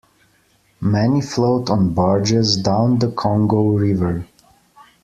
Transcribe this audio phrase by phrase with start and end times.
[0.81, 4.25] Many float on barges down the Congo River.